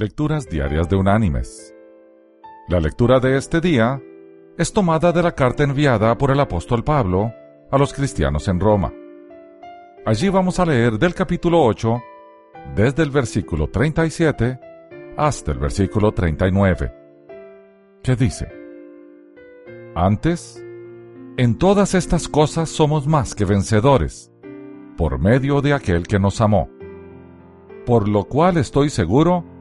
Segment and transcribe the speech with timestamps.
[0.00, 1.74] Lecturas Diarias de Unánimes.
[2.68, 4.00] La lectura de este día
[4.56, 7.32] es tomada de la carta enviada por el apóstol Pablo
[7.68, 8.92] a los cristianos en Roma.
[10.06, 12.00] Allí vamos a leer del capítulo 8,
[12.76, 14.60] desde el versículo 37
[15.16, 16.94] hasta el versículo 39,
[18.00, 18.52] que dice,
[19.96, 20.64] Antes,
[21.36, 24.30] en todas estas cosas somos más que vencedores,
[24.96, 26.70] por medio de aquel que nos amó.
[27.84, 29.57] Por lo cual estoy seguro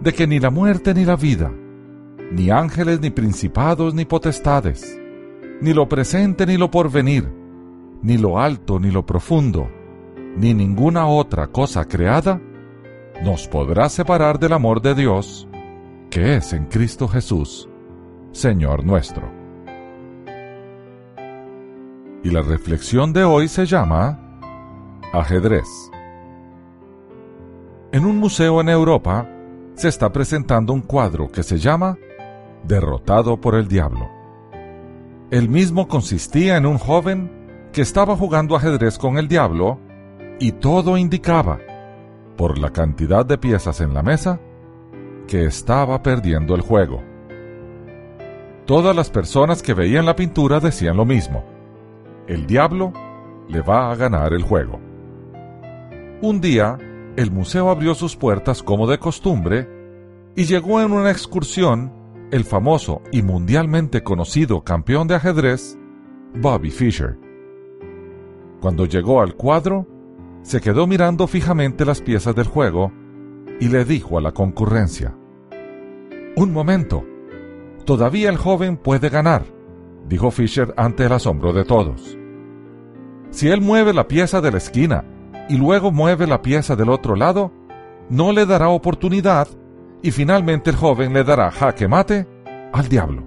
[0.00, 1.52] de que ni la muerte ni la vida,
[2.32, 4.98] ni ángeles ni principados ni potestades,
[5.60, 7.30] ni lo presente ni lo porvenir,
[8.02, 9.68] ni lo alto ni lo profundo,
[10.36, 12.40] ni ninguna otra cosa creada,
[13.22, 15.46] nos podrá separar del amor de Dios,
[16.08, 17.68] que es en Cristo Jesús,
[18.32, 19.30] Señor nuestro.
[22.22, 24.18] Y la reflexión de hoy se llama
[25.12, 25.68] Ajedrez.
[27.92, 29.26] En un museo en Europa,
[29.80, 31.96] se está presentando un cuadro que se llama
[32.64, 34.10] Derrotado por el Diablo.
[35.30, 37.32] El mismo consistía en un joven
[37.72, 39.80] que estaba jugando ajedrez con el diablo
[40.38, 41.60] y todo indicaba,
[42.36, 44.38] por la cantidad de piezas en la mesa,
[45.26, 47.02] que estaba perdiendo el juego.
[48.66, 51.42] Todas las personas que veían la pintura decían lo mismo.
[52.26, 52.92] El diablo
[53.48, 54.78] le va a ganar el juego.
[56.20, 56.76] Un día,
[57.16, 59.79] el museo abrió sus puertas como de costumbre
[60.36, 61.92] y llegó en una excursión
[62.30, 65.78] el famoso y mundialmente conocido campeón de ajedrez,
[66.34, 67.18] Bobby Fischer.
[68.60, 69.86] Cuando llegó al cuadro,
[70.42, 72.92] se quedó mirando fijamente las piezas del juego
[73.58, 75.16] y le dijo a la concurrencia,
[76.36, 77.04] Un momento,
[77.84, 79.44] todavía el joven puede ganar,
[80.08, 82.16] dijo Fischer ante el asombro de todos.
[83.30, 85.04] Si él mueve la pieza de la esquina
[85.48, 87.52] y luego mueve la pieza del otro lado,
[88.08, 89.48] no le dará oportunidad
[90.02, 92.26] y finalmente el joven le dará jaque mate
[92.72, 93.24] al diablo.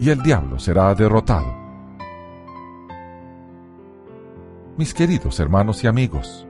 [0.00, 1.56] Y el diablo será derrotado.
[4.76, 6.46] Mis queridos hermanos y amigos,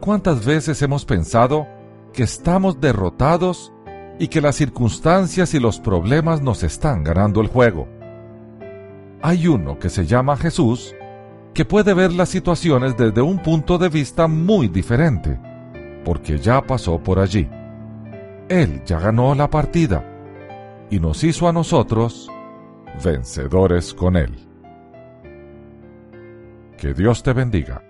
[0.00, 1.68] ¿cuántas veces hemos pensado
[2.12, 3.72] que estamos derrotados
[4.18, 7.86] y que las circunstancias y los problemas nos están ganando el juego?
[9.22, 10.94] Hay uno que se llama Jesús
[11.54, 15.38] que puede ver las situaciones desde un punto de vista muy diferente,
[16.04, 17.48] porque ya pasó por allí.
[18.48, 20.04] Él ya ganó la partida
[20.90, 22.30] y nos hizo a nosotros
[23.02, 24.34] vencedores con Él.
[26.76, 27.82] Que Dios te bendiga.